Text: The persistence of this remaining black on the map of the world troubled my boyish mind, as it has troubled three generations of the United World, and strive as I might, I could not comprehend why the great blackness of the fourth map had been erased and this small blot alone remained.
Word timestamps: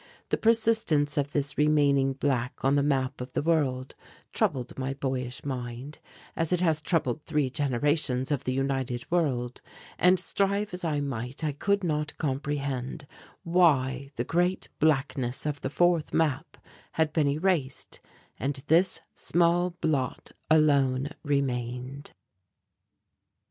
The 0.29 0.37
persistence 0.37 1.15
of 1.15 1.31
this 1.31 1.59
remaining 1.59 2.13
black 2.13 2.65
on 2.65 2.73
the 2.73 2.81
map 2.81 3.21
of 3.21 3.33
the 3.33 3.43
world 3.43 3.93
troubled 4.33 4.75
my 4.79 4.95
boyish 4.95 5.45
mind, 5.45 5.99
as 6.35 6.51
it 6.51 6.59
has 6.59 6.81
troubled 6.81 7.21
three 7.27 7.51
generations 7.51 8.31
of 8.31 8.43
the 8.43 8.51
United 8.51 9.05
World, 9.11 9.61
and 9.99 10.19
strive 10.19 10.73
as 10.73 10.83
I 10.83 11.01
might, 11.01 11.43
I 11.43 11.51
could 11.51 11.83
not 11.83 12.17
comprehend 12.17 13.05
why 13.43 14.09
the 14.15 14.23
great 14.23 14.69
blackness 14.79 15.45
of 15.45 15.61
the 15.61 15.69
fourth 15.69 16.15
map 16.15 16.57
had 16.93 17.13
been 17.13 17.27
erased 17.27 17.99
and 18.39 18.55
this 18.65 19.01
small 19.13 19.69
blot 19.69 20.31
alone 20.49 21.09
remained. 21.23 22.13